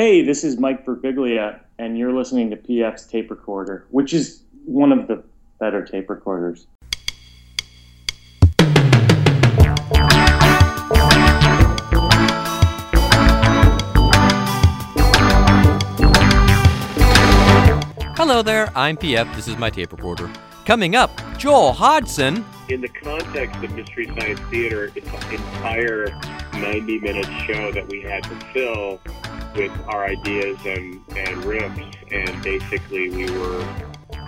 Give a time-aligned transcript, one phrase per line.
[0.00, 4.92] Hey, this is Mike Birbiglia, and you're listening to PF's tape recorder, which is one
[4.92, 5.22] of the
[5.58, 6.66] better tape recorders.
[18.16, 19.36] Hello there, I'm PF.
[19.36, 20.30] This is my tape recorder.
[20.64, 22.42] Coming up, Joel Hodgson.
[22.70, 26.06] In the context of Mystery Science Theater, it's an entire
[26.54, 28.98] 90 minute show that we had to fill
[29.54, 31.94] with our ideas and, and riffs.
[32.12, 33.66] And basically, we were,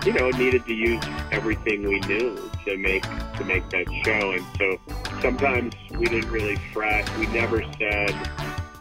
[0.05, 3.03] you know, needed to use everything we knew to make
[3.37, 4.31] to make that show.
[4.31, 4.79] And so
[5.21, 7.09] sometimes we didn't really fret.
[7.17, 8.11] We never said,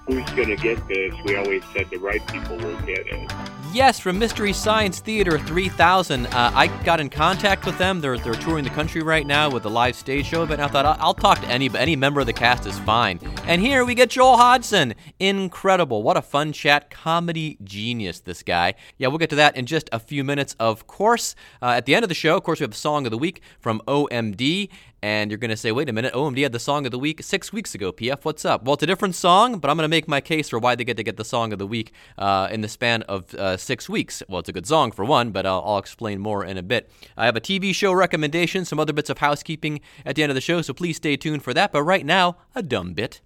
[0.07, 1.15] who's going to get this?
[1.25, 3.33] We always said the right people will get it.
[3.73, 6.27] Yes, from Mystery Science Theater 3000.
[6.27, 8.03] Uh, I got in contact with them.
[8.03, 10.85] They're, they're touring the country right now with a live stage show, but I thought
[10.85, 13.19] I'll, I'll talk to any any member of the cast is fine.
[13.47, 14.93] And here we get Joel Hodgson.
[15.19, 16.03] Incredible.
[16.03, 16.91] What a fun chat.
[16.91, 18.75] Comedy genius, this guy.
[18.99, 21.35] Yeah, we'll get to that in just a few minutes, of course.
[21.63, 23.17] Uh, at the end of the show, of course, we have the Song of the
[23.17, 24.69] Week from OMD.
[25.03, 27.25] And you're going to say, wait a minute, OMD had the song of the week
[27.25, 27.93] six weeks ago.
[27.93, 28.63] PF, what's up?
[28.63, 30.85] Well, it's a different song, but I'm going to make my case for why they
[30.85, 33.89] get to get the song of the week uh, in the span of uh, six
[33.89, 34.23] weeks.
[34.29, 36.89] Well, it's a good song for one, but I'll, I'll, explain more in a bit.
[37.17, 40.35] I have a TV show recommendation, some other bits of housekeeping at the end of
[40.37, 41.73] the show, so please stay tuned for that.
[41.73, 43.21] But right now, a dumb bit.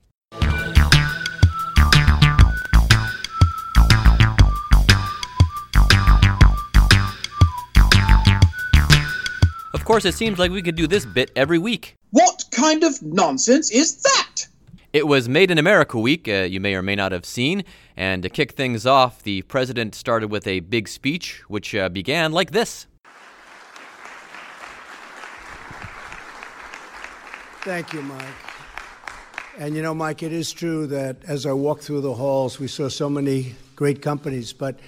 [9.77, 11.97] Of course, it seems like we could do this bit every week.
[12.11, 14.47] What kind of nonsense is that?
[14.95, 17.63] It was Made in America week, uh, you may or may not have seen.
[17.95, 22.33] And to kick things off, the president started with a big speech, which uh, began
[22.33, 22.87] like this
[27.61, 28.25] Thank you, Mike.
[29.59, 32.67] And you know, Mike, it is true that as I walked through the halls, we
[32.67, 34.81] saw so many great companies, but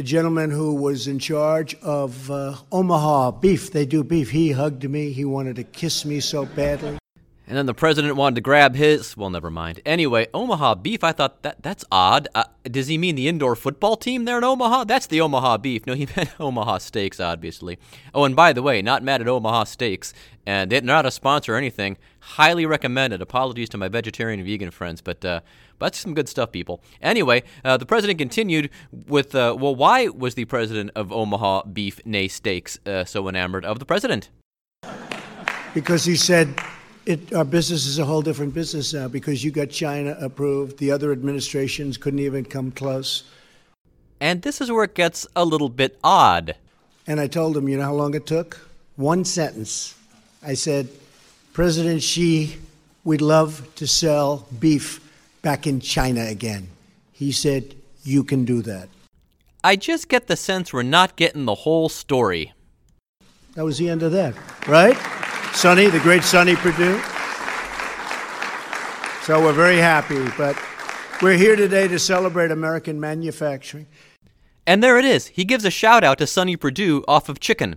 [0.00, 4.88] the gentleman who was in charge of uh, Omaha beef, they do beef, he hugged
[4.88, 5.12] me.
[5.12, 6.99] He wanted to kiss me so badly.
[7.50, 9.16] And then the president wanted to grab his.
[9.16, 9.80] Well, never mind.
[9.84, 11.02] Anyway, Omaha beef.
[11.02, 12.28] I thought that that's odd.
[12.32, 14.84] Uh, does he mean the indoor football team there in Omaha?
[14.84, 15.84] That's the Omaha beef.
[15.84, 17.76] No, he meant Omaha Steaks, obviously.
[18.14, 20.14] Oh, and by the way, not mad at Omaha Steaks,
[20.46, 21.98] and they're not a sponsor or anything.
[22.20, 23.20] Highly recommended.
[23.20, 25.40] Apologies to my vegetarian and vegan friends, but uh,
[25.80, 26.80] but that's some good stuff, people.
[27.02, 31.98] Anyway, uh, the president continued with, uh, well, why was the president of Omaha Beef,
[32.06, 34.30] nay Steaks, uh, so enamored of the president?
[35.74, 36.54] Because he said
[37.06, 40.78] it, our business is a whole different business now because you got China approved.
[40.78, 43.24] The other administrations couldn't even come close.
[44.20, 46.56] And this is where it gets a little bit odd.
[47.06, 48.68] And I told him, you know how long it took?
[48.96, 49.94] One sentence.
[50.42, 50.88] I said,
[51.52, 52.56] President Xi,
[53.04, 55.00] we'd love to sell beef
[55.42, 56.68] back in China again.
[57.12, 58.88] He said, You can do that.
[59.64, 62.52] I just get the sense we're not getting the whole story.
[63.54, 64.34] That was the end of that,
[64.66, 64.96] right?
[65.52, 67.00] Sonny, the great Sonny Perdue.
[69.22, 70.56] So we're very happy, but
[71.20, 73.86] we're here today to celebrate American manufacturing.
[74.66, 75.26] And there it is.
[75.26, 77.76] He gives a shout out to Sonny Perdue off of Chicken.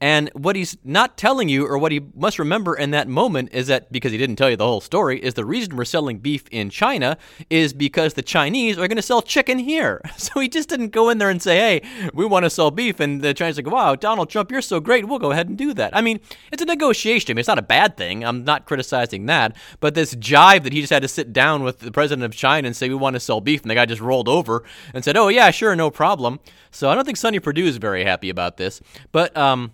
[0.00, 3.66] And what he's not telling you, or what he must remember in that moment, is
[3.66, 6.44] that because he didn't tell you the whole story, is the reason we're selling beef
[6.50, 7.18] in China
[7.50, 10.00] is because the Chinese are going to sell chicken here.
[10.20, 13.00] So he just didn't go in there and say, hey, we want to sell beef.
[13.00, 15.08] And the Chinese are like, wow, Donald Trump, you're so great.
[15.08, 15.96] We'll go ahead and do that.
[15.96, 16.20] I mean,
[16.52, 17.38] it's a negotiation.
[17.38, 18.22] It's not a bad thing.
[18.22, 19.56] I'm not criticizing that.
[19.80, 22.66] But this jive that he just had to sit down with the president of China
[22.66, 23.62] and say, we want to sell beef.
[23.62, 24.62] And the guy just rolled over
[24.92, 26.38] and said, oh, yeah, sure, no problem.
[26.70, 28.80] So I don't think Sonny Perdue is very happy about this.
[29.10, 29.72] But, um,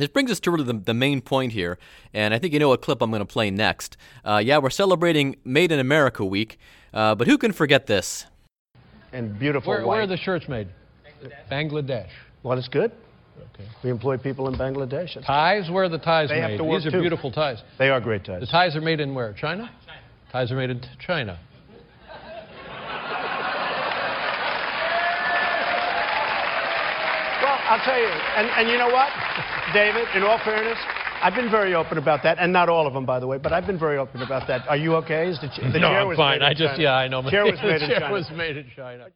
[0.00, 1.78] this brings us to really the, the, main point here,
[2.14, 3.96] and I think you know what clip I'm going to play next.
[4.24, 6.58] Uh, yeah, we're celebrating Made in America Week,
[6.92, 8.26] uh, but who can forget this?
[9.12, 9.86] And beautiful where, white.
[9.88, 10.68] Where are the shirts made?
[11.22, 11.48] Bangladesh.
[11.50, 12.08] Bangladesh.
[12.42, 12.92] Well, it's good.
[13.54, 13.68] Okay.
[13.84, 15.24] We employ people in Bangladesh.
[15.26, 15.70] Ties?
[15.70, 16.50] Where are the ties they made?
[16.50, 17.00] Have to work These are too.
[17.00, 17.58] beautiful ties.
[17.78, 18.40] They are great ties.
[18.40, 19.32] The ties are made in where?
[19.34, 19.70] China?
[19.86, 20.00] China.
[20.32, 21.38] Ties are made in China.
[27.70, 29.08] I'll tell you, and, and you know what,
[29.72, 30.76] David, in all fairness,
[31.22, 33.52] I've been very open about that, and not all of them, by the way, but
[33.52, 34.66] I've been very open about that.
[34.68, 35.28] Are you okay?
[35.28, 36.40] Is the, ch- the no, chair I'm was fine.
[36.40, 36.82] Made I just, China.
[36.82, 37.30] yeah, I know.
[37.30, 38.12] Chair was made the in chair China.
[38.12, 39.06] was made in China.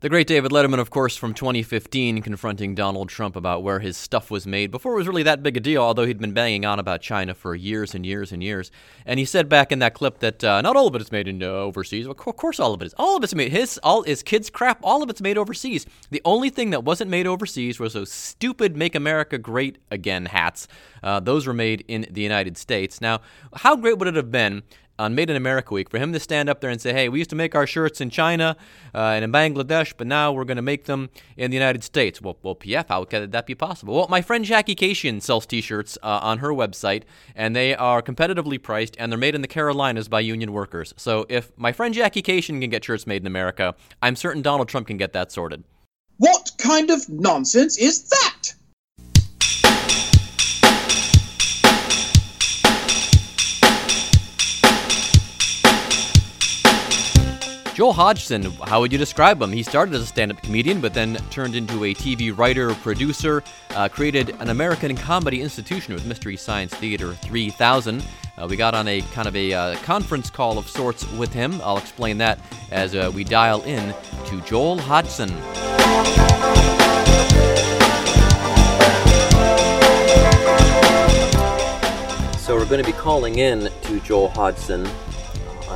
[0.00, 4.30] The great David Letterman, of course, from 2015, confronting Donald Trump about where his stuff
[4.30, 6.78] was made before it was really that big a deal, although he'd been banging on
[6.78, 8.70] about China for years and years and years.
[9.04, 11.28] And he said back in that clip that uh, not all of it is made
[11.28, 12.06] in uh, overseas.
[12.06, 12.94] Of course, all of it is.
[12.96, 13.52] All of it's made.
[13.52, 15.84] His, all his kids' crap, all of it's made overseas.
[16.08, 20.66] The only thing that wasn't made overseas was those stupid "Make America Great Again" hats.
[21.02, 23.02] Uh, those were made in the United States.
[23.02, 23.20] Now,
[23.54, 24.62] how great would it have been?
[25.00, 27.18] On Made in America Week for him to stand up there and say, "Hey, we
[27.18, 28.54] used to make our shirts in China
[28.94, 31.08] uh, and in Bangladesh, but now we're going to make them
[31.38, 33.94] in the United States." Well, well, PF, how could that be possible?
[33.94, 37.04] Well, my friend Jackie Kashian sells T-shirts uh, on her website,
[37.34, 40.92] and they are competitively priced, and they're made in the Carolinas by union workers.
[40.98, 44.68] So if my friend Jackie Kashian can get shirts made in America, I'm certain Donald
[44.68, 45.64] Trump can get that sorted.
[46.18, 48.52] What kind of nonsense is that?
[57.80, 59.50] Joel Hodgson, how would you describe him?
[59.50, 63.42] He started as a stand up comedian, but then turned into a TV writer, producer,
[63.70, 68.04] uh, created an American comedy institution with Mystery Science Theater 3000.
[68.36, 71.58] Uh, we got on a kind of a uh, conference call of sorts with him.
[71.64, 72.38] I'll explain that
[72.70, 73.94] as uh, we dial in
[74.26, 75.30] to Joel Hodgson.
[82.40, 85.09] So we're going to be calling in to Joel Hodgson on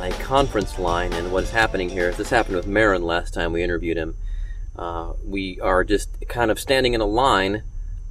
[0.05, 3.51] a conference line, and what is happening here is this happened with Maron last time
[3.51, 4.15] we interviewed him.
[4.77, 7.63] Uh, we are just kind of standing in a line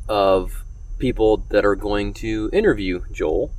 [0.08, 0.64] of
[0.99, 3.52] people that are going to interview Joel,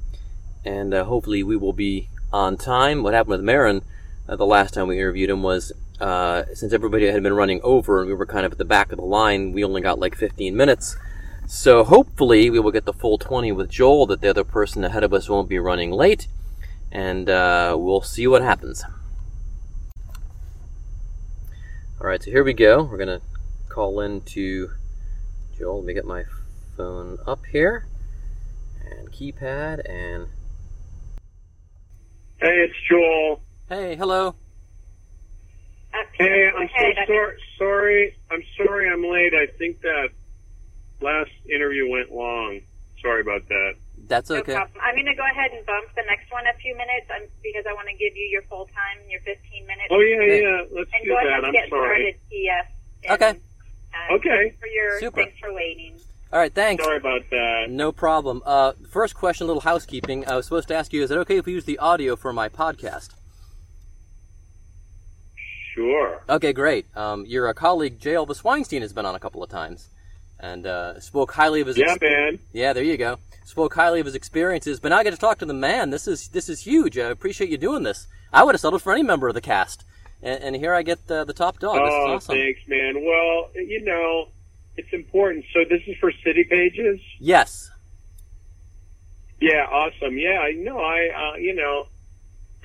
[0.66, 3.04] and uh, hopefully we will be on time.
[3.04, 3.84] What happened with Maron
[4.28, 5.72] uh, the last time we interviewed him was
[6.02, 8.92] uh, since everybody had been running over and we were kind of at the back
[8.92, 10.98] of the line, we only got like 15 minutes.
[11.48, 15.06] So hopefully we will get the full 20 with Joel, that the other person ahead
[15.06, 16.28] of us won't be running late,
[16.96, 18.82] and uh, we'll see what happens.
[22.00, 22.84] All right, so here we go.
[22.84, 23.20] We're gonna
[23.68, 24.72] call in to
[25.58, 25.80] Joel.
[25.80, 26.24] Let me get my
[26.78, 27.86] phone up here
[28.90, 30.28] and keypad and.
[32.38, 33.42] Hey, it's Joel.
[33.68, 34.36] Hey, hello.
[36.14, 37.38] Hey, I'm so sorry.
[37.58, 39.34] Sorry, I'm sorry I'm late.
[39.34, 40.10] I think that
[41.02, 42.62] last interview went long.
[43.02, 43.76] Sorry about that.
[44.08, 44.54] That's No okay.
[44.54, 44.78] problem.
[44.82, 47.66] I'm going to go ahead and bump the next one a few minutes um, because
[47.68, 49.88] I want to give you your full time, your 15 minutes.
[49.90, 50.42] Oh yeah, Okay.
[50.42, 50.62] yeah.
[50.72, 51.26] Let's And do go that.
[51.26, 51.90] ahead and I'm get sorry.
[51.90, 52.66] started, TF.
[53.04, 53.40] And, Okay.
[54.12, 54.30] uh, Okay.
[54.50, 55.22] Thanks for your, Super.
[55.24, 55.94] thanks for waiting.
[56.34, 56.84] All right, thanks.
[56.84, 57.66] Sorry about that.
[57.70, 58.42] No problem.
[58.46, 60.28] Uh, first question, a little housekeeping.
[60.28, 62.34] I was supposed to ask you: Is it okay if we use the audio for
[62.34, 63.10] my podcast?
[65.74, 66.22] Sure.
[66.30, 66.86] Okay, great.
[66.96, 68.14] Um, your uh, colleague J.
[68.14, 69.90] Elvis Weinstein has been on a couple of times,
[70.40, 71.78] and uh, spoke highly of his.
[71.78, 72.40] Yeah, man.
[72.54, 73.18] Yeah, there you go.
[73.46, 75.92] Spoke highly of his experiences, but now I get to talk to the man.
[75.92, 76.98] This is this is huge.
[76.98, 78.08] I appreciate you doing this.
[78.34, 79.86] I would have settled for any member of the cast,
[80.24, 81.76] and, and here I get the, the top dog.
[81.76, 82.36] This oh, is awesome.
[82.36, 83.06] thanks, man.
[83.06, 84.30] Well, you know,
[84.78, 85.46] it's important.
[85.54, 87.00] So this is for City Pages.
[87.20, 87.70] Yes.
[89.40, 90.18] Yeah, awesome.
[90.18, 90.80] Yeah, I know.
[90.80, 91.86] I, uh, you know,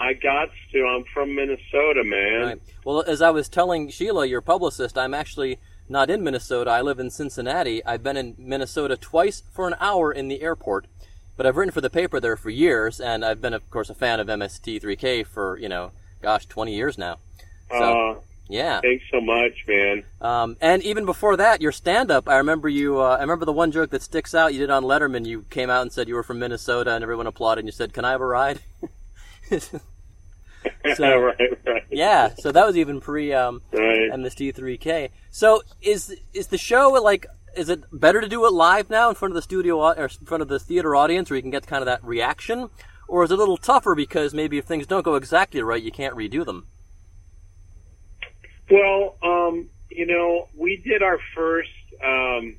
[0.01, 0.87] I got to.
[0.87, 2.43] I'm from Minnesota, man.
[2.43, 2.63] Right.
[2.87, 5.59] Well, as I was telling Sheila, your publicist, I'm actually
[5.91, 6.71] not in Minnesota.
[6.71, 7.85] I live in Cincinnati.
[7.85, 10.87] I've been in Minnesota twice for an hour in the airport,
[11.37, 13.95] but I've written for the paper there for years, and I've been, of course, a
[13.95, 15.91] fan of MST3K for you know,
[16.23, 17.19] gosh, 20 years now.
[17.71, 18.81] So uh, yeah.
[18.81, 20.05] thanks so much, man.
[20.21, 22.29] Um, and even before that, your stand-up.
[22.29, 23.01] I remember you.
[23.01, 24.55] Uh, I remember the one joke that sticks out.
[24.55, 25.27] You did on Letterman.
[25.27, 27.61] You came out and said you were from Minnesota, and everyone applauded.
[27.61, 28.61] and You said, "Can I have a ride?"
[30.97, 32.31] So- right, right, yeah.
[32.39, 33.33] So that was even pre.
[33.33, 34.11] Um, right.
[34.13, 35.11] MST3K.
[35.31, 37.27] So is is the show like?
[37.57, 40.27] Is it better to do it live now in front of the studio or in
[40.27, 42.71] front of the theater audience, where you can get kind of that reaction,
[43.09, 45.91] or is it a little tougher because maybe if things don't go exactly right, you
[45.91, 46.67] can't redo them?
[48.71, 51.71] Well, um, you know, we did our first
[52.05, 52.57] um,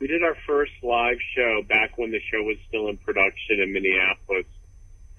[0.00, 3.72] we did our first live show back when the show was still in production in
[3.72, 4.46] Minneapolis,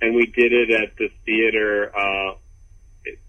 [0.02, 2.36] and we did it at the theater, uh,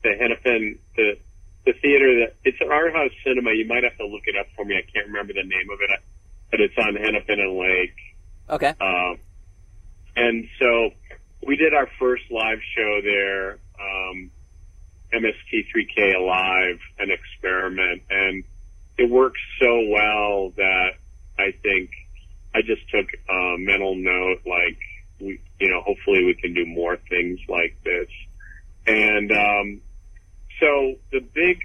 [0.03, 1.19] the Hennepin, the
[1.65, 3.53] the theater that it's an art house cinema.
[3.53, 4.77] You might have to look it up for me.
[4.77, 6.01] I can't remember the name of it,
[6.51, 7.97] but it's on Hennepin and Lake.
[8.49, 8.73] Okay.
[8.81, 9.19] Um,
[10.17, 10.91] and so
[11.47, 14.31] we did our first live show there, um,
[15.13, 18.45] MST3K Alive, an experiment, and
[18.97, 20.95] it works so well that
[21.39, 21.91] I think
[22.55, 24.79] I just took a mental note, like,
[25.21, 28.09] we, you know, hopefully we can do more things like this.
[28.87, 29.81] And, um,
[30.61, 31.59] so the big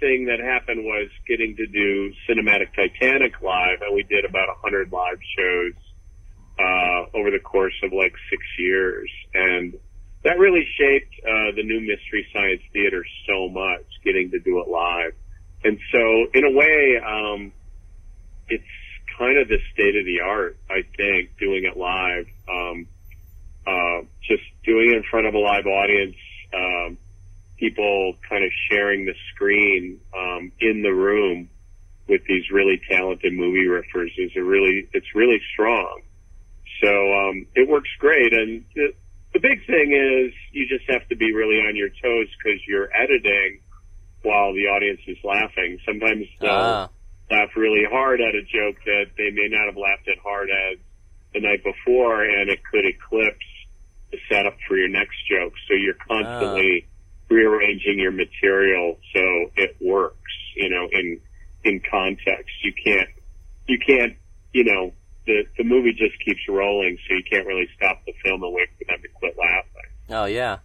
[0.00, 4.54] thing that happened was getting to do Cinematic Titanic live, and we did about a
[4.60, 5.74] hundred live shows
[6.58, 9.74] uh, over the course of like six years, and
[10.22, 13.84] that really shaped uh, the new Mystery Science Theater so much.
[14.04, 15.12] Getting to do it live,
[15.64, 17.52] and so in a way, um,
[18.48, 18.64] it's
[19.18, 20.56] kind of the state of the art.
[20.70, 22.26] I think doing it live,
[24.74, 26.16] doing it in front of a live audience.
[26.52, 26.98] Um,
[27.58, 31.48] people kind of sharing the screen um, in the room
[32.08, 36.00] with these really talented movie riffers is a really it's really strong.
[36.82, 38.92] So um, it works great, and the,
[39.32, 42.90] the big thing is you just have to be really on your toes because you're
[42.94, 43.60] editing
[44.22, 45.78] while the audience is laughing.
[45.86, 46.88] Sometimes they'll Ah.
[47.30, 50.78] laugh really hard at a joke that they may not have laughed at hard as
[51.32, 53.46] the night before, and it could eclipse
[54.14, 55.52] the setup for your next joke.
[55.68, 56.86] So you're constantly
[57.28, 61.20] rearranging your material so it works, you know, in
[61.64, 62.54] in context.
[62.62, 63.08] You can't
[63.66, 64.16] you can't
[64.52, 64.92] you know
[65.26, 68.68] the the movie just keeps rolling, so you can't really stop the film and wait
[68.78, 69.90] for them to quit laughing.
[70.10, 70.58] Oh yeah.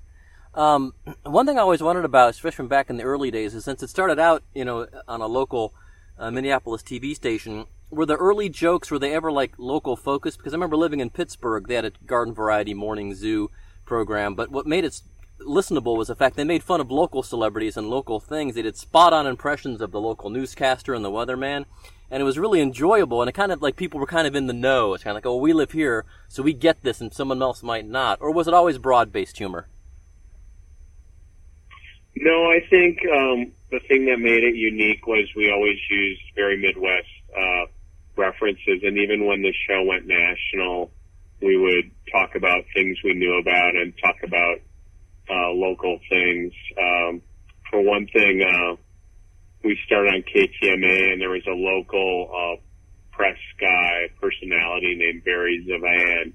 [0.54, 3.66] Um, one thing I always wondered about, especially from back in the early days, is
[3.66, 5.74] since it started out, you know, on a local
[6.18, 10.38] uh, Minneapolis TV station, were the early jokes were they ever like local focused?
[10.38, 13.50] Because I remember living in Pittsburgh, they had a garden variety morning zoo
[13.86, 15.02] program, but what made it
[15.40, 18.56] listenable was the fact they made fun of local celebrities and local things.
[18.56, 21.66] They did spot on impressions of the local newscaster and the weatherman.
[22.12, 24.48] And it was really enjoyable, and it kind of like people were kind of in
[24.48, 24.96] the know.
[24.96, 27.62] It's kind of like, oh, we live here, so we get this, and someone else
[27.62, 28.18] might not.
[28.20, 29.68] Or was it always broad-based humor?
[32.16, 36.58] No, I think um, the thing that made it unique was we always used very
[36.58, 37.66] Midwest uh,
[38.20, 40.92] references, and even when the show went national,
[41.42, 44.58] we would talk about things we knew about and talk about
[45.30, 46.54] uh, local things.
[46.78, 47.22] Um,
[47.70, 48.76] for one thing, uh,
[49.64, 52.62] we started on KTMA, and there was a local uh,
[53.12, 56.34] press guy personality named Barry ZeVan,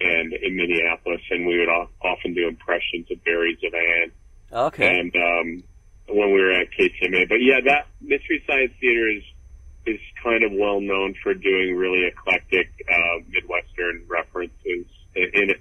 [0.00, 4.12] and in Minneapolis, and we would often do impressions of Barry ZeVan
[4.52, 4.86] Okay.
[4.86, 5.62] and um,
[6.08, 7.28] when we were at KTMA.
[7.28, 9.22] But yeah, that Mystery Science Theater is
[9.88, 15.60] is kind of well known for doing really eclectic uh, Midwestern references in it,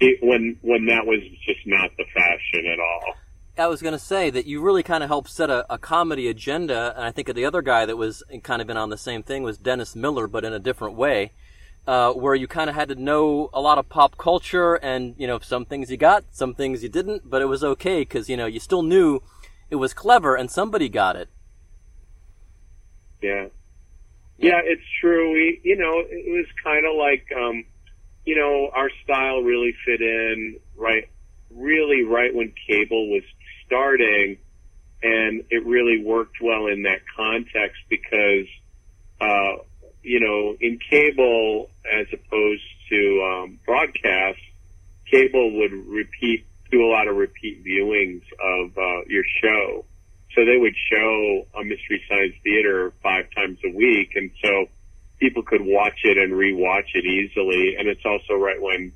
[0.00, 3.14] it when when that was just not the fashion at all.
[3.56, 6.28] I was going to say that you really kind of helped set a, a comedy
[6.28, 9.24] agenda, and I think the other guy that was kind of been on the same
[9.24, 11.32] thing was Dennis Miller, but in a different way,
[11.84, 15.26] uh, where you kind of had to know a lot of pop culture, and you
[15.26, 18.36] know some things you got, some things you didn't, but it was okay because you
[18.36, 19.20] know you still knew
[19.70, 21.28] it was clever and somebody got it.
[23.20, 23.46] Yeah.
[24.38, 25.32] Yeah, it's true.
[25.32, 27.64] We, you know, it was kind of like, um,
[28.24, 31.08] you know, our style really fit in right,
[31.50, 33.24] really right when cable was
[33.66, 34.38] starting,
[35.02, 38.46] and it really worked well in that context because,
[39.20, 39.56] uh,
[40.02, 44.38] you know, in cable as opposed to um, broadcast,
[45.10, 49.84] cable would repeat, do a lot of repeat viewings of uh, your show.
[50.34, 54.66] So they would show a Mystery Science Theater five times a week, and so
[55.18, 57.76] people could watch it and rewatch it easily.
[57.76, 58.92] And it's also right when,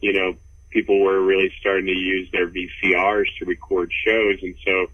[0.00, 0.34] you know,
[0.70, 4.86] people were really starting to use their VCRs to record shows, and so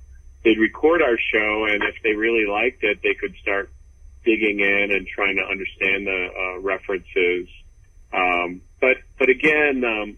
[0.44, 3.70] they'd record our show, and if they really liked it, they could start
[4.25, 7.49] digging in and trying to understand the uh, references.
[8.12, 10.16] Um, but but again, um,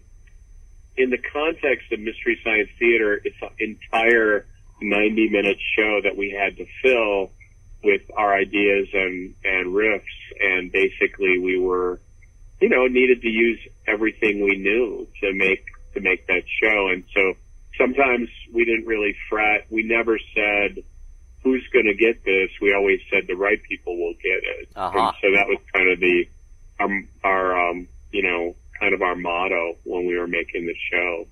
[0.97, 4.45] in the context of Mystery Science Theater, it's entire
[4.81, 7.31] 90 minute show that we had to fill
[7.83, 10.03] with our ideas and, and riffs.
[10.39, 11.99] And basically we were,
[12.59, 16.89] you know, needed to use everything we knew to make, to make that show.
[16.89, 17.33] And so
[17.77, 19.65] sometimes we didn't really fret.
[19.69, 20.83] We never said,
[21.43, 22.49] who's going to get this?
[22.61, 24.69] We always said the right people will get it.
[24.75, 24.99] Uh-huh.
[24.99, 26.27] And so that was kind of the,
[26.79, 31.25] our, our, um, you know, kind of our motto when we were making the show.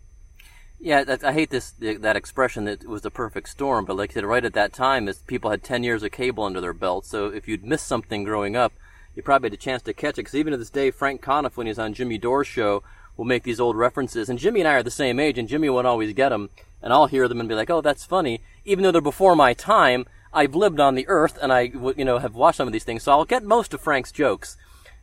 [0.82, 4.14] Yeah, that, I hate this that expression that was the perfect storm, but like I
[4.14, 7.06] said, right at that time, is people had ten years of cable under their belt.
[7.06, 8.72] So if you'd missed something growing up,
[9.14, 10.22] you probably had a chance to catch it.
[10.24, 12.82] Because even to this day, Frank Conniff, when he's on Jimmy Dore's show,
[13.18, 14.30] will make these old references.
[14.30, 16.50] And Jimmy and I are the same age, and Jimmy won't always get them.
[16.82, 19.54] And I'll hear them and be like, "Oh, that's funny," even though they're before my
[19.54, 20.06] time.
[20.32, 21.62] I've lived on the earth, and I,
[21.98, 24.56] you know, have watched some of these things, so I'll get most of Frank's jokes.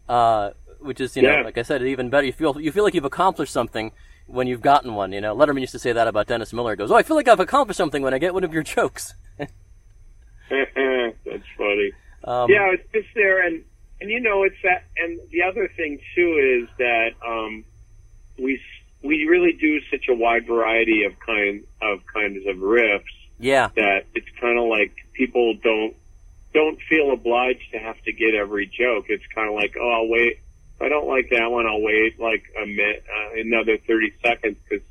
[0.08, 1.40] Uh, which is, you know, Yeah.
[1.42, 2.24] like I said, even better.
[2.24, 3.90] You feel you feel like you've accomplished something
[4.26, 5.12] when you've gotten one.
[5.12, 6.72] You know, Letterman used to say that about Dennis Miller.
[6.72, 8.62] He goes, "Oh, I feel like I've accomplished something when I get one of your
[8.62, 9.50] jokes." That's
[11.56, 11.92] funny.
[12.24, 13.64] Um, yeah, it's just there, and
[14.00, 17.64] and you know, it's that, and the other thing too is that um,
[18.38, 18.60] we
[19.02, 23.04] we really do such a wide variety of kind of kinds of riffs
[23.38, 25.94] yeah, that it's kind of like people don't
[26.54, 29.06] don't feel obliged to have to get every joke.
[29.08, 30.40] It's kind of like, oh, I'll wait.
[30.76, 33.04] If I don't like that one, I'll wait like a minute,
[33.36, 34.86] another thirty seconds because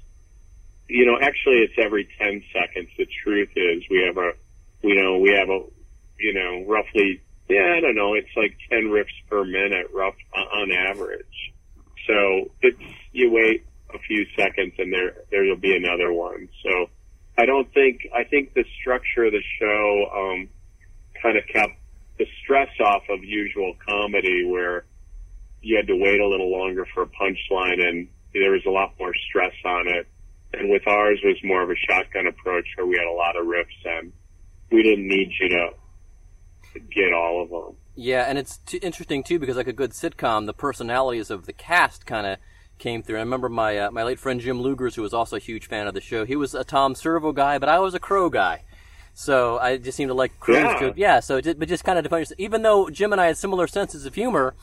[0.87, 2.89] you know, actually, it's every ten seconds.
[2.97, 4.33] The truth is, we have a,
[4.83, 5.63] you know, we have a,
[6.19, 10.71] you know, roughly, yeah, I don't know, it's like ten riffs per minute, rough on
[10.71, 11.53] average.
[12.07, 12.79] So it's
[13.11, 16.49] you wait a few seconds and there there'll be another one.
[16.63, 16.89] So
[17.37, 20.49] I don't think I think the structure of the show um,
[21.21, 21.73] kind of kept
[22.19, 24.85] the stress off of usual comedy where
[25.61, 28.07] you had to wait a little longer for a punchline and
[28.41, 30.07] there was a lot more stress on it.
[30.53, 33.45] And with ours was more of a shotgun approach where we had a lot of
[33.45, 33.65] riffs
[33.99, 34.13] and
[34.71, 35.69] we didn't need you to
[36.93, 37.75] get all of them.
[37.95, 41.53] Yeah, and it's t- interesting too because like a good sitcom, the personalities of the
[41.53, 42.37] cast kind of
[42.77, 43.17] came through.
[43.17, 45.87] I remember my uh, my late friend Jim Lugers, who was also a huge fan
[45.87, 46.25] of the show.
[46.25, 48.63] He was a Tom Servo guy, but I was a Crow guy.
[49.13, 50.79] So I just seemed to like Crow's Yeah.
[50.79, 50.97] good.
[50.97, 52.33] Yeah, so it just, but just kind of.
[52.37, 54.55] Even though Jim and I had similar senses of humor,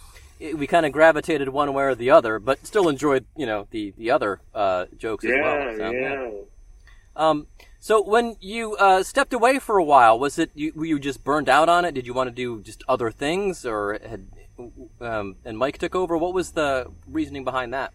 [0.56, 3.92] we kind of gravitated one way or the other, but still enjoyed you know the
[3.96, 5.76] the other uh, jokes as well.
[5.76, 6.30] So, yeah.
[7.14, 7.46] Um,
[7.78, 11.22] so when you uh, stepped away for a while, was it you, were you just
[11.24, 11.92] burned out on it?
[11.92, 14.26] Did you want to do just other things, or had
[15.00, 16.16] um, and Mike took over?
[16.16, 17.92] What was the reasoning behind that?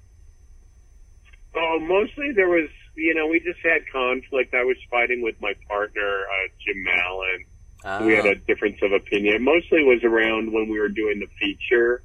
[1.55, 4.53] Oh, mostly there was, you know, we just had conflict.
[4.53, 8.05] I was fighting with my partner, uh, Jim Mallon.
[8.05, 8.31] we had Ah.
[8.31, 9.43] a difference of opinion.
[9.43, 12.03] Mostly was around when we were doing the feature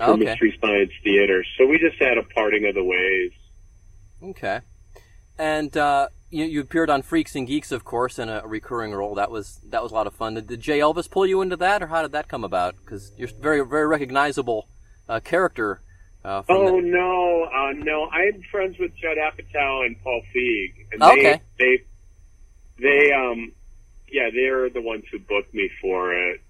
[0.00, 1.44] okay, Mystery Science Theater.
[1.56, 3.32] So we just had a parting of the ways.
[4.22, 4.60] okay.
[5.38, 9.14] And uh, you, you appeared on Freaks and Geeks, of course, in a recurring role.
[9.14, 10.34] That was that was a lot of fun.
[10.34, 12.74] Did, did Jay Elvis pull you into that, or how did that come about?
[12.82, 14.66] Because you're a very very recognizable
[15.08, 15.80] uh, character.
[16.24, 18.08] Uh, Oh no, uh, no!
[18.08, 21.40] I'm friends with Judd Apatow and Paul Feig, and Okay.
[21.58, 21.76] they,
[22.78, 23.52] they, they, um,
[24.10, 26.40] yeah, they're the ones who booked me for it.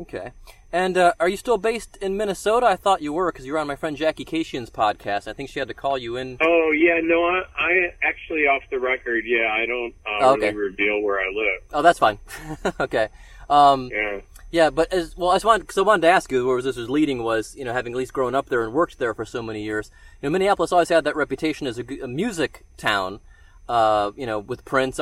[0.00, 0.32] Okay.
[0.72, 2.64] And uh, are you still based in Minnesota?
[2.66, 5.26] I thought you were because you were on my friend Jackie Kashian's podcast.
[5.28, 6.38] I think she had to call you in.
[6.40, 9.24] Oh yeah, no, I, I actually off the record.
[9.26, 10.52] Yeah, I don't uh, Oh, okay.
[10.52, 11.62] really reveal where I live.
[11.72, 12.18] Oh, that's fine.
[12.80, 13.08] okay.
[13.48, 14.20] Um, Yeah.
[14.52, 16.76] yeah, but as well, I just wanted because I wanted to ask you where this
[16.76, 19.24] was leading was you know having at least grown up there and worked there for
[19.24, 19.90] so many years.
[20.22, 23.18] You know, Minneapolis always had that reputation as a music town.
[23.68, 24.98] Uh, you know, with Prince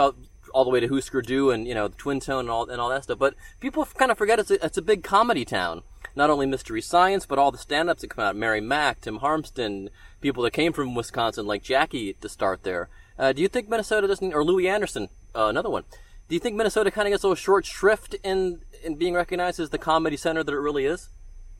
[0.54, 2.80] all, the way to Husker Du and you know the Twin Tone and all and
[2.80, 3.18] all that stuff.
[3.18, 5.82] But people kind of forget it's a, it's a big comedy town.
[6.16, 8.34] Not only Mystery Science, but all the stand-ups that come out.
[8.34, 9.88] Mary Mack, Tim Harmston,
[10.20, 12.88] people that came from Wisconsin like Jackie to start there.
[13.18, 15.84] Uh, do you think Minnesota doesn't, or Louie Anderson, uh, another one?
[16.28, 19.58] Do you think Minnesota kind of gets a little short shrift in in being recognized
[19.60, 21.08] as the comedy center that it really is?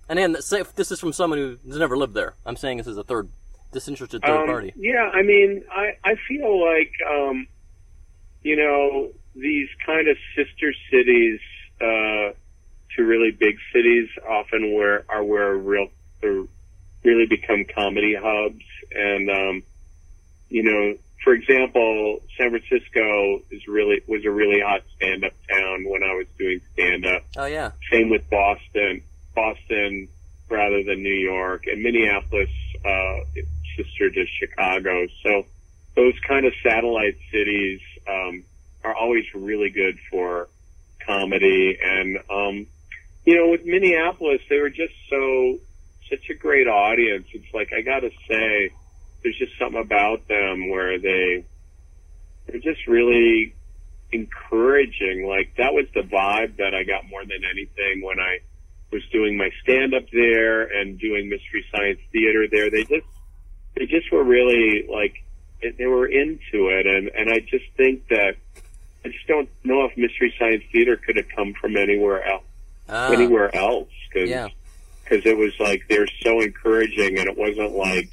[0.09, 2.35] And if this is from someone who's never lived there.
[2.47, 3.29] I'm saying this is a third
[3.73, 4.73] disinterested third Um, party.
[4.77, 7.47] Yeah, I mean, I I feel like um,
[8.43, 11.41] you know these kind of sister cities
[11.81, 12.33] uh,
[12.97, 15.89] to really big cities often where are where real
[17.05, 19.63] really become comedy hubs, and um,
[20.49, 25.85] you know, for example, San Francisco is really was a really hot stand up town
[25.89, 27.23] when I was doing stand up.
[27.37, 29.03] Oh yeah, Same with Boston.
[29.35, 30.09] Boston
[30.51, 32.51] rather than New York, and Minneapolis,
[32.85, 33.41] uh,
[33.77, 35.07] sister to Chicago.
[35.23, 35.45] So
[35.95, 38.45] those kind of satellite cities um,
[38.85, 40.49] are always really good for
[41.05, 41.79] comedy.
[41.83, 42.67] And um,
[43.25, 45.59] you know, with Minneapolis, they were just so
[46.09, 47.27] such a great audience.
[47.33, 48.71] It's like I got to say,
[49.23, 51.45] there's just something about them where they
[52.47, 53.55] they're just really
[54.13, 55.27] encouraging.
[55.27, 58.39] Like that was the vibe that I got more than anything when I
[58.91, 62.71] was doing my stand up there and doing mystery science theater there.
[62.71, 63.07] They just
[63.77, 65.23] they just were really like
[65.61, 68.37] they were into it and and I just think that
[69.05, 72.45] I just don't know if mystery science theater could have come from anywhere else
[72.89, 74.49] Ah, anywhere else because yeah,
[75.11, 78.11] it was like they're so encouraging and it wasn't like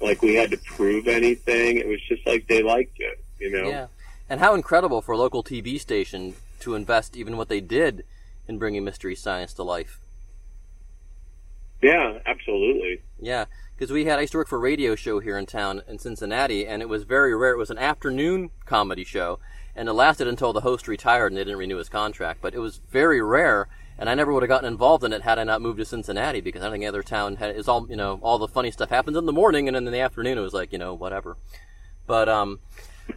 [0.00, 1.78] like we had to prove anything.
[1.78, 3.68] It was just like they liked it, you know.
[3.68, 3.86] yeah.
[4.28, 8.04] And how incredible for a local TV station to invest even what they did
[8.46, 9.98] in bringing mystery science to life.
[11.82, 13.02] Yeah, absolutely.
[13.20, 13.44] Yeah,
[13.76, 15.98] because we had I used to work for a radio show here in town in
[15.98, 17.52] Cincinnati, and it was very rare.
[17.52, 19.38] It was an afternoon comedy show,
[19.74, 22.40] and it lasted until the host retired and they didn't renew his contract.
[22.40, 25.38] But it was very rare, and I never would have gotten involved in it had
[25.38, 27.86] I not moved to Cincinnati because I don't think any other town had is all
[27.88, 28.18] you know.
[28.22, 30.54] All the funny stuff happens in the morning, and then in the afternoon it was
[30.54, 31.36] like you know whatever.
[32.06, 32.60] But um,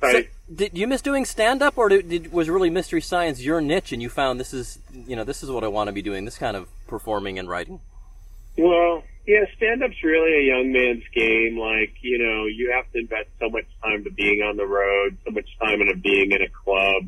[0.02, 3.62] so, did you miss doing stand up, or did, did, was really mystery science your
[3.62, 6.02] niche, and you found this is you know this is what I want to be
[6.02, 7.80] doing, this kind of performing and writing?
[8.58, 11.60] Well, yeah, stand up's really a young man's game.
[11.60, 15.18] Like, you know, you have to invest so much time to being on the road,
[15.26, 17.04] so much time into being in a club.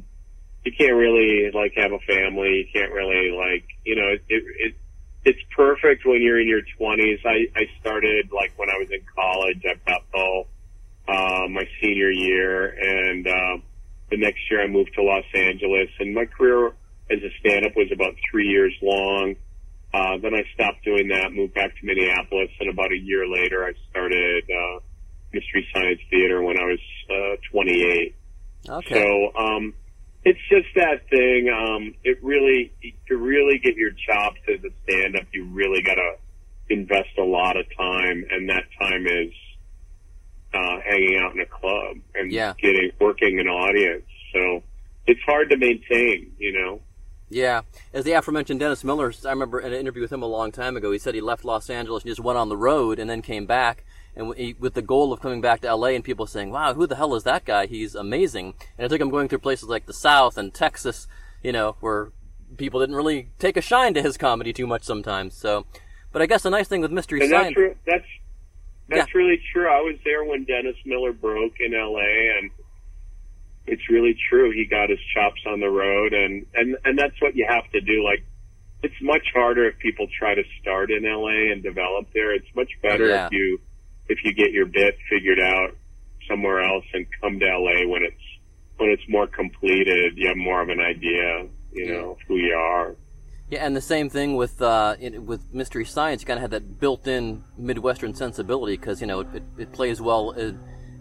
[0.66, 2.68] You can't really like have a family.
[2.68, 4.76] You can't really like, you know, it, it, it
[5.24, 7.20] it's perfect when you're in your twenties.
[7.26, 10.48] I, I started like when I was in college at Bethel,
[11.08, 13.64] uh, my senior year and, um,
[14.12, 16.68] the next year I moved to Los Angeles and my career
[17.12, 19.36] as a stand-up was about three years long.
[19.94, 23.66] Uh, then I stopped doing that, moved back to Minneapolis, and about a year later,
[23.66, 24.80] I started uh,
[25.34, 28.16] Mystery Science Theater when I was uh, 28.
[28.70, 28.94] Okay.
[28.94, 29.74] So um,
[30.24, 31.50] it's just that thing.
[31.50, 32.72] Um, it really,
[33.08, 36.18] to really get your chops as a stand-up, you really gotta,
[36.70, 39.34] invest a lot of time, and that time is
[40.54, 42.54] uh, hanging out in a club and Yeah.
[42.62, 44.06] getting working an audience.
[44.34, 44.64] So
[45.08, 46.82] it's hard to maintain, you know.
[47.30, 47.62] Yeah,
[47.94, 50.76] as the aforementioned Dennis Miller, I remember in an interview with him a long time
[50.76, 50.92] ago.
[50.92, 53.46] He said he left Los Angeles and just went on the road and then came
[53.46, 55.96] back, and he, with the goal of coming back to L.A.
[55.96, 57.68] and people saying, "Wow, who the hell is that guy?
[57.68, 61.08] He's amazing." And it took him going through places like the South and Texas,
[61.44, 62.12] you know, where
[62.58, 65.36] people didn't really take a shine to his comedy too much sometimes.
[65.36, 65.68] So,
[66.12, 68.04] but I guess the nice thing with Mystery And Science, that's
[68.88, 69.68] that's that's really true.
[69.68, 72.40] I was there when Dennis Miller broke in L.A.
[72.40, 72.50] and
[73.72, 74.52] it's really true.
[74.52, 77.82] He got his chops on the road, and and and that's what you have to
[77.82, 78.04] do.
[78.04, 78.24] Like,
[78.84, 81.52] it's much harder if people try to start in L.A.
[81.52, 82.34] and develop there.
[82.34, 83.26] It's much better Yeah.
[83.28, 83.60] if you
[84.08, 85.76] if you get your bit figured out
[86.28, 87.88] somewhere else and come to L.A.
[87.88, 88.24] when it's
[88.78, 90.14] when it's more completed.
[90.18, 92.96] You have more of an idea, you know, who you are.
[93.50, 96.22] Yeah, and the same thing with uh, with Mystery Science.
[96.22, 100.36] You kind of have that built-in Midwestern sensibility because you know it, it plays well
[100.38, 100.52] uh,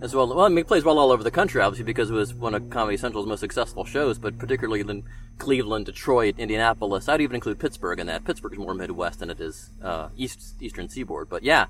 [0.00, 0.28] as well.
[0.28, 2.54] Well, I mean, it plays well all over the country, obviously, because it was one
[2.54, 4.18] of Comedy Central's most successful shows.
[4.18, 5.04] But particularly in
[5.38, 8.24] Cleveland, Detroit, Indianapolis, I'd even include Pittsburgh in that.
[8.24, 11.28] Pittsburgh is more Midwest than it is uh, East Eastern Seaboard.
[11.28, 11.66] But yeah,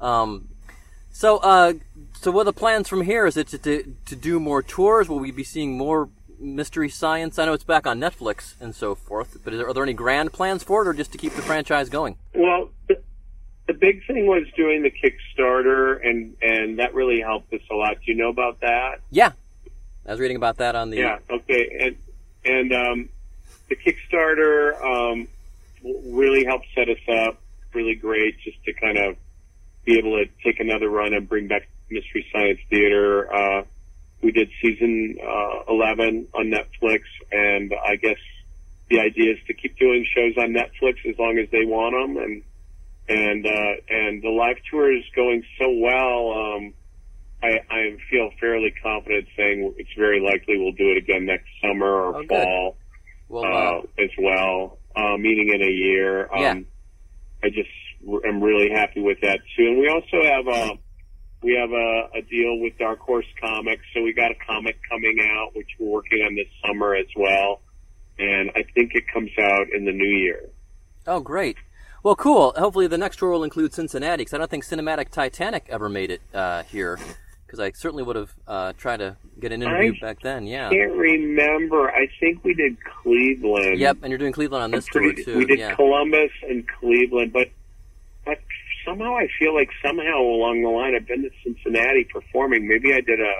[0.00, 0.48] um,
[1.10, 1.74] so uh,
[2.12, 3.26] so what are the plans from here?
[3.26, 5.08] Is it to, to to do more tours?
[5.08, 6.08] Will we be seeing more
[6.38, 7.38] Mystery Science?
[7.38, 10.62] I know it's back on Netflix and so forth, but are there any grand plans
[10.62, 12.16] for it, or just to keep the franchise going?
[12.34, 12.70] Well,
[13.66, 17.96] the, big thing was doing the Kickstarter, and and that really helped us a lot.
[17.96, 19.00] Do you know about that?
[19.10, 19.32] Yeah,
[20.06, 20.98] I was reading about that on the.
[20.98, 21.18] Yeah.
[21.30, 21.78] Okay.
[21.80, 21.96] And
[22.44, 23.08] and um,
[23.68, 25.28] the Kickstarter um,
[25.82, 27.40] really helped set us up.
[27.74, 29.16] Really great, just to kind of
[29.84, 33.32] be able to take another run and bring back Mystery Science Theater.
[33.32, 33.62] Uh,
[34.22, 38.18] we did season uh, 11 on Netflix, and I guess
[38.88, 42.22] the idea is to keep doing shows on Netflix as long as they want them,
[42.22, 42.42] and
[43.08, 46.32] and uh, and the live tour is going so well.
[46.32, 46.74] Um,
[47.42, 51.86] I, I feel fairly confident saying it's very likely we'll do it again next summer
[51.86, 52.76] or Oh, fall
[53.28, 56.32] Well, uh, uh, as well, uh, meaning in a year.
[56.32, 56.54] Um, Yeah.
[57.44, 57.68] I just
[58.26, 59.66] am really happy with that too.
[59.66, 60.78] And we also have a
[61.42, 65.18] we have a, a deal with Dark Horse Comics, so we got a comic coming
[65.30, 67.60] out which we're working on this summer as well,
[68.18, 70.48] and I think it comes out in the new year.
[71.06, 71.56] oh, great.
[72.06, 72.54] Well, cool.
[72.56, 76.12] Hopefully, the next tour will include Cincinnati, because I don't think Cinematic Titanic ever made
[76.12, 77.00] it uh, here.
[77.44, 80.46] Because I certainly would have uh, tried to get an interview I back then.
[80.46, 80.68] Yeah.
[80.68, 81.90] I can't remember.
[81.90, 83.80] I think we did Cleveland.
[83.80, 85.38] Yep, and you're doing Cleveland on I'm this tour too.
[85.38, 85.74] We did yeah.
[85.74, 87.50] Columbus and Cleveland, but
[88.24, 88.38] but
[88.84, 92.68] somehow I feel like somehow along the line I've been to Cincinnati performing.
[92.68, 93.34] Maybe I did a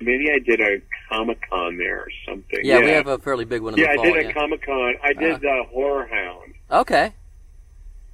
[0.00, 2.60] maybe I did a Comic Con there or something.
[2.62, 4.06] yeah, we have a fairly big one in yeah, the fall.
[4.06, 4.30] I did yeah.
[4.30, 4.94] a Comic Con.
[5.02, 6.54] I did uh, Horror Hound.
[6.70, 7.12] Okay.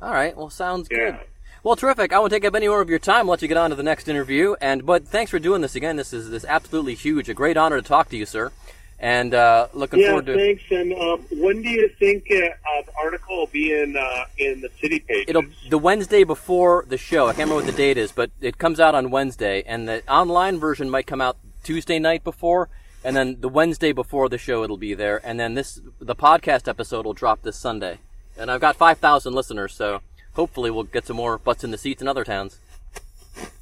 [0.03, 0.37] All right.
[0.37, 0.97] Well, sounds Yeah.
[1.13, 1.17] good.
[1.63, 2.13] Well, terrific.
[2.13, 3.21] I won't take up any more of your time.
[3.27, 4.55] I'll let you get on to the next interview.
[4.61, 5.97] And but thanks for doing this again.
[5.97, 7.29] This is this is absolutely huge.
[7.31, 8.53] A great honor to talk to you, sir.
[8.99, 10.37] And uh, looking Yeah, forward to it.
[10.59, 10.63] thanks.
[10.71, 14.61] And um, when do you think uh, uh, the article will be in uh, in
[14.61, 15.25] the city page?
[15.27, 17.25] It'll the Wednesday before the show.
[17.25, 20.03] I can't remember what the date is, but it comes out on Wednesday, and the
[20.09, 22.69] online version might come out Tuesday night before,
[23.03, 26.69] and then the Wednesday before the show it'll be there, and then this the podcast
[26.69, 27.99] episode will drop this Sunday.
[28.37, 30.01] And I've got five thousand listeners, so
[30.35, 32.59] hopefully we'll get some more butts in the seats in other towns.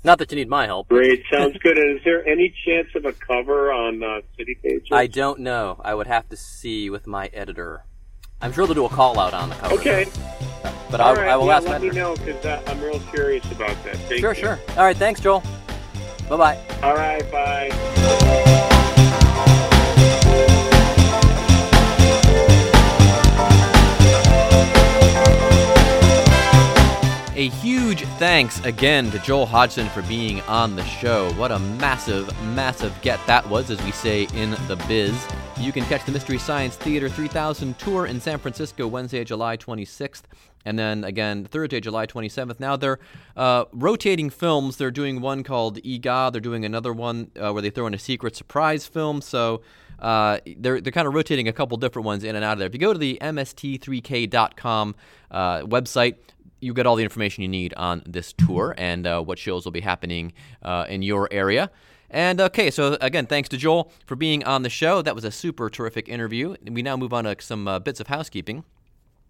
[0.04, 0.88] Not that you need my help.
[0.88, 1.78] Great, sounds good.
[1.78, 4.88] And is there any chance of a cover on uh, city pages?
[4.90, 5.80] I don't know.
[5.84, 7.84] I would have to see with my editor.
[8.40, 9.74] I'm sure they'll do a call out on the cover.
[9.76, 10.06] Okay.
[10.90, 12.80] But All I, right, I will yeah, ask let my me know because uh, I'm
[12.80, 13.96] real curious about that.
[13.96, 14.40] Thank Sure, you.
[14.40, 14.60] sure.
[14.76, 15.42] All right, thanks, Joel.
[16.28, 16.58] Bye bye.
[16.82, 18.42] All right, bye.
[28.42, 31.32] Thanks again to Joel Hodgson for being on the show.
[31.34, 32.26] What a massive,
[32.56, 35.14] massive get that was, as we say in the biz.
[35.58, 40.22] You can catch the Mystery Science Theater 3000 tour in San Francisco Wednesday, July 26th,
[40.64, 42.58] and then again Thursday, July 27th.
[42.58, 42.98] Now they're
[43.36, 44.76] uh, rotating films.
[44.76, 46.32] They're doing one called Eegah.
[46.32, 49.20] They're doing another one uh, where they throw in a secret surprise film.
[49.20, 49.62] So
[50.00, 52.66] uh, they're they're kind of rotating a couple different ones in and out of there.
[52.66, 54.96] If you go to the mst3k.com
[55.30, 56.16] uh, website,
[56.62, 59.72] you get all the information you need on this tour and uh, what shows will
[59.72, 61.70] be happening uh, in your area.
[62.08, 65.02] And okay, so again, thanks to Joel for being on the show.
[65.02, 66.56] That was a super terrific interview.
[66.70, 68.64] We now move on to some uh, bits of housekeeping.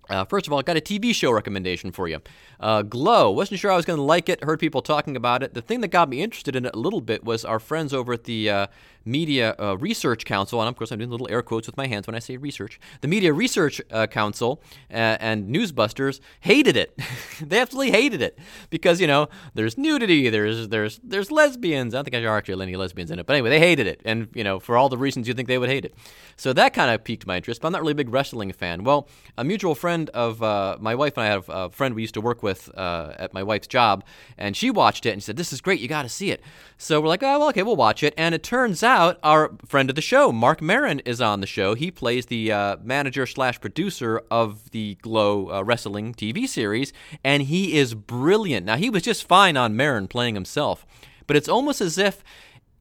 [0.08, 2.20] Uh, first of all, I got a TV show recommendation for you.
[2.60, 3.30] Uh, Glow.
[3.30, 4.42] Wasn't sure I was going to like it.
[4.44, 5.54] Heard people talking about it.
[5.54, 8.12] The thing that got me interested in it a little bit was our friends over
[8.12, 8.66] at the uh,
[9.04, 12.06] Media uh, Research Council, and of course I'm doing little air quotes with my hands
[12.06, 12.78] when I say research.
[13.00, 16.98] The Media Research uh, Council uh, and Newsbusters hated it.
[17.40, 18.38] they absolutely hated it
[18.70, 21.94] because you know there's nudity, there's there's there's lesbians.
[21.94, 24.00] I don't think there are actually any lesbians in it, but anyway, they hated it,
[24.04, 25.94] and you know for all the reasons you think they would hate it.
[26.36, 27.60] So that kind of piqued my interest.
[27.60, 28.84] But I'm not really a big wrestling fan.
[28.84, 32.14] Well, a mutual friend of uh, my wife and I have a friend we used
[32.14, 34.04] to work with uh, at my wife's job,
[34.36, 35.80] and she watched it and she said, "This is great.
[35.80, 36.40] You got to see it."
[36.78, 39.90] So we're like, "Oh, well, okay, we'll watch it." And it turns out our friend
[39.90, 41.74] of the show, Marc Maron, is on the show.
[41.74, 46.92] He plays the uh, manager slash producer of the Glow uh, Wrestling TV series,
[47.24, 48.66] and he is brilliant.
[48.66, 50.86] Now he was just fine on Marin playing himself,
[51.26, 52.22] but it's almost as if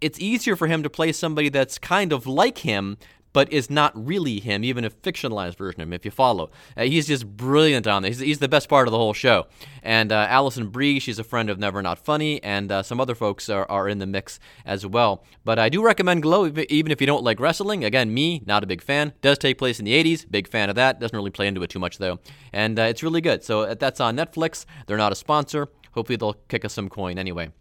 [0.02, 2.98] it's easier for him to play somebody that's kind of like him
[3.34, 6.50] but is not really him, even a fictionalized version of him, if you follow.
[6.76, 8.20] Uh, he's just brilliant on this.
[8.20, 9.48] He's, he's, the best part of the whole show.
[9.84, 13.16] And uh, Alison Brie, she's a friend of Never Not Funny, and uh, some other
[13.16, 15.24] folks are, are in the mix as well.
[15.46, 17.84] But I do recommend Glow, even if you don't like wrestling.
[17.84, 19.14] Again, me, not a big fan.
[19.22, 21.00] Does take place in the 80s, big fan of that.
[21.00, 22.20] Doesn't really play into it too much, though.
[22.52, 23.44] And uh, it's really good.
[23.44, 24.66] So uh, that's on Netflix.
[24.88, 25.68] They're not a sponsor.
[25.94, 27.52] Hopefully, they'll kick us some coin anyway.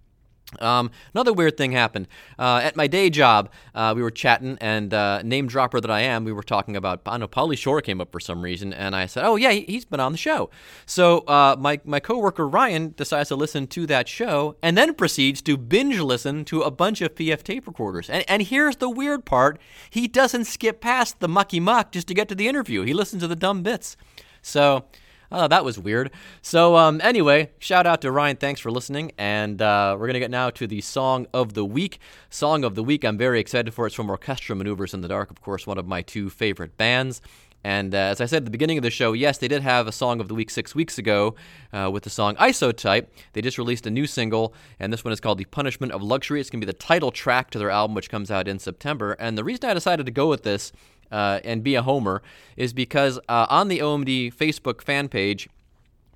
[0.58, 2.08] Um, another weird thing happened
[2.38, 3.50] uh, at my day job.
[3.74, 7.02] Uh, we were chatting, and uh, name dropper that I am, we were talking about.
[7.06, 9.74] I know Pauly Shore came up for some reason, and I said, "Oh yeah, he,
[9.74, 10.50] has been on the show."
[10.86, 15.40] So uh, my my coworker Ryan decides to listen to that show, and then proceeds
[15.42, 18.10] to binge listen to a bunch of PF tape recorders.
[18.10, 22.14] And and here's the weird part: he doesn't skip past the mucky muck just to
[22.14, 22.82] get to the interview.
[22.82, 23.96] He listens to the dumb bits.
[24.42, 24.86] So
[25.33, 26.11] Oh, that was weird.
[26.43, 28.37] So, um, anyway, shout out to Ryan.
[28.37, 29.12] Thanks for listening.
[29.16, 32.01] And uh, we're going to get now to the Song of the Week.
[32.31, 33.87] Song of the Week, I'm very excited for.
[33.87, 37.21] It's from Orchestra Maneuvers in the Dark, of course, one of my two favorite bands.
[37.62, 39.87] And uh, as I said at the beginning of the show, yes, they did have
[39.87, 41.35] a song of the week six weeks ago
[41.73, 43.07] uh, with the song Isotype.
[43.35, 46.40] They just released a new single, and this one is called The Punishment of Luxury.
[46.40, 49.12] It's going to be the title track to their album, which comes out in September.
[49.12, 50.73] And the reason I decided to go with this
[51.11, 52.23] uh, and be a homer
[52.57, 55.49] is because uh, on the OMD Facebook fan page,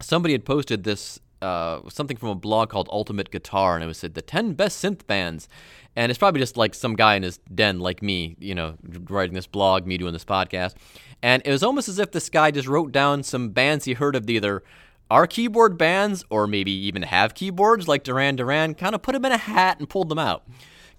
[0.00, 3.98] somebody had posted this uh, something from a blog called Ultimate Guitar, and it was
[3.98, 5.46] said the 10 best synth bands.
[5.94, 8.76] And it's probably just like some guy in his den, like me, you know,
[9.08, 10.74] writing this blog, me doing this podcast.
[11.22, 14.16] And it was almost as if this guy just wrote down some bands he heard
[14.16, 14.62] of either
[15.10, 19.24] are keyboard bands or maybe even have keyboards like Duran Duran, kind of put them
[19.24, 20.44] in a hat and pulled them out.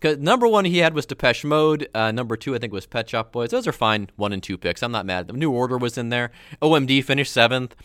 [0.05, 1.89] Because number one he had was Depeche Mode.
[1.95, 3.49] Uh, number two I think was Pet Shop Boys.
[3.49, 4.83] Those are fine one and two picks.
[4.83, 5.25] I'm not mad.
[5.25, 6.29] The New Order was in there.
[6.61, 7.75] OMD finished seventh.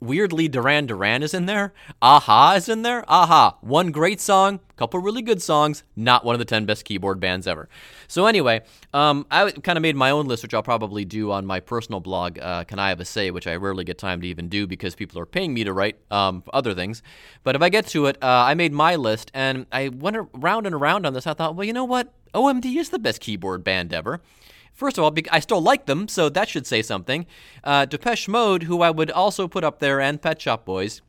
[0.00, 1.74] Weirdly, Duran Duran is in there.
[2.00, 3.04] a-ha is in there.
[3.06, 7.20] a-ha, one great song, couple really good songs, not one of the 10 best keyboard
[7.20, 7.68] bands ever.
[8.08, 8.62] So, anyway,
[8.94, 12.00] um, I kind of made my own list, which I'll probably do on my personal
[12.00, 14.66] blog, uh, Can I Have a Say, which I rarely get time to even do
[14.66, 17.02] because people are paying me to write um, other things.
[17.44, 20.64] But if I get to it, uh, I made my list and I went around
[20.64, 21.26] and around on this.
[21.26, 22.14] I thought, well, you know what?
[22.32, 24.22] OMD is the best keyboard band ever.
[24.72, 27.26] First of all, I still like them, so that should say something.
[27.62, 31.02] Uh, Depeche Mode, who I would also put up there, and Pet Shop Boys,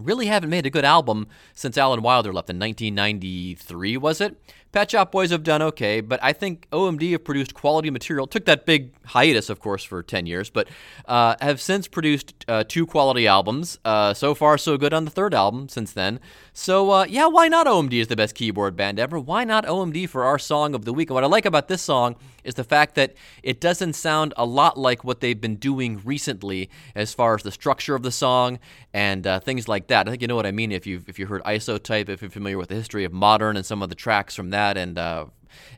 [0.00, 4.36] really haven't made a good album since Alan Wilder left in 1993, was it?
[4.72, 8.26] Pet Shop Boys have done okay, but I think OMD have produced quality material.
[8.26, 10.68] Took that big hiatus, of course, for 10 years, but
[11.06, 13.78] uh, have since produced uh, two quality albums.
[13.84, 16.18] Uh, so far, so good on the third album since then.
[16.56, 19.18] So, uh, yeah, why not OMD is the best keyboard band ever?
[19.18, 21.10] Why not OMD for our song of the week?
[21.10, 24.46] And what I like about this song is the fact that it doesn't sound a
[24.46, 28.58] lot like what they've been doing recently as far as the structure of the song
[28.92, 30.06] and uh, things like that.
[30.06, 32.30] I think you know what I mean if you've, if you heard Isotype, if you're
[32.30, 34.98] familiar with the history of modern and some of the tracks from that that and
[34.98, 35.26] uh,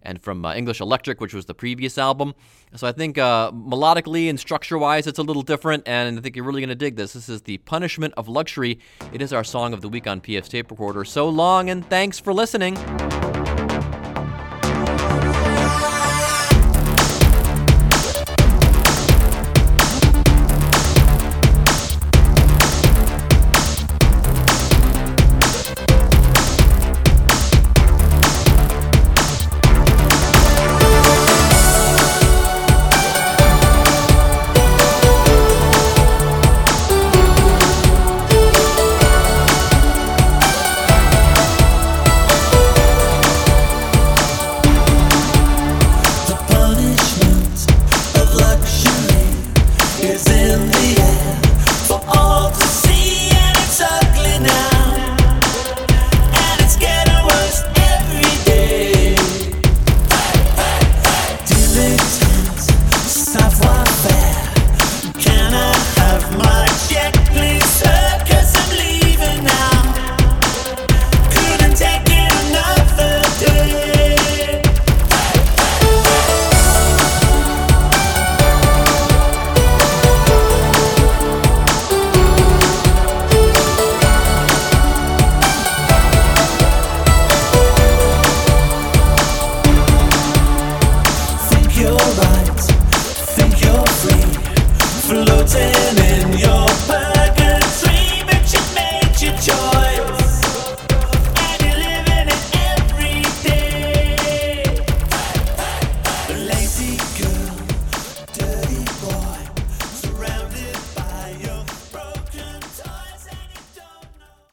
[0.02, 2.34] and from uh, English Electric, which was the previous album.
[2.74, 6.36] So I think uh, melodically and structure wise, it's a little different, and I think
[6.36, 7.12] you're really going to dig this.
[7.12, 8.78] This is The Punishment of Luxury.
[9.12, 11.04] It is our song of the week on PF's Tape Recorder.
[11.04, 12.76] So long, and thanks for listening.